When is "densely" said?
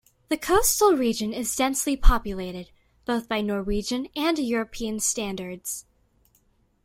1.55-1.95